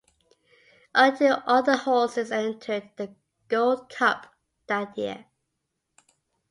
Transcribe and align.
Only 0.95 1.15
two 1.19 1.33
other 1.45 1.75
horses 1.77 2.31
entered 2.31 2.89
the 2.95 3.13
Gold 3.49 3.87
Cup 3.89 4.33
that 4.65 4.97
year. 4.97 5.27